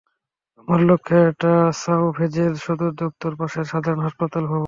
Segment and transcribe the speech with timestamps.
[0.59, 1.53] আমাদের লক্ষ্য এটা,
[1.81, 4.59] সাওভ্যাজের সদর দপ্তর, পাশেই সাধারণ হাসপাতাল ভবন।